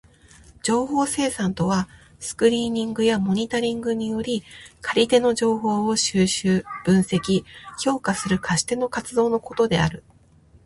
[0.63, 1.87] 情報生産とは
[2.19, 4.41] スクリーニングやモニタリングにより
[4.81, 7.43] 借り手の情報を収集、分析、
[7.79, 10.03] 評価する貸し手の活動のことである。